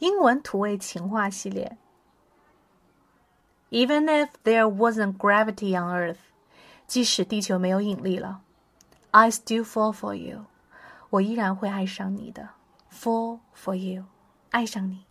[0.00, 1.76] 英文土味情话系列。
[3.70, 6.16] Even if there wasn't gravity on Earth，
[6.86, 8.40] 即使地球没有引力了
[9.12, 10.46] ，I still fall for you，
[11.10, 12.48] 我依然会爱上你的。
[12.92, 14.06] Fall for you，
[14.50, 15.04] 爱上你。